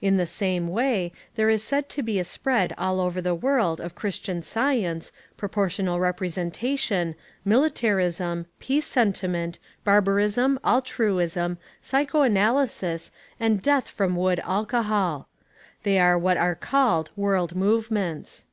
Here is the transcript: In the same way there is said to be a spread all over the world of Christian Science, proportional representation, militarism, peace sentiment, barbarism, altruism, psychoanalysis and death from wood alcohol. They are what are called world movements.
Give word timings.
In 0.00 0.16
the 0.16 0.24
same 0.26 0.68
way 0.68 1.12
there 1.34 1.50
is 1.50 1.62
said 1.62 1.90
to 1.90 2.02
be 2.02 2.18
a 2.18 2.24
spread 2.24 2.74
all 2.78 2.98
over 2.98 3.20
the 3.20 3.34
world 3.34 3.78
of 3.78 3.94
Christian 3.94 4.40
Science, 4.40 5.12
proportional 5.36 6.00
representation, 6.00 7.14
militarism, 7.44 8.46
peace 8.58 8.86
sentiment, 8.86 9.58
barbarism, 9.84 10.58
altruism, 10.64 11.58
psychoanalysis 11.82 13.12
and 13.38 13.60
death 13.60 13.86
from 13.88 14.16
wood 14.16 14.40
alcohol. 14.44 15.28
They 15.82 15.98
are 15.98 16.18
what 16.18 16.38
are 16.38 16.54
called 16.54 17.10
world 17.14 17.54
movements. 17.54 18.46